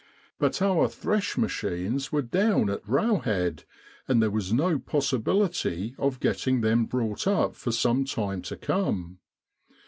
[0.39, 3.65] But our Thresh machines were down at railhead,
[4.07, 9.19] and there was no possibility of getting them brought up for some time to come.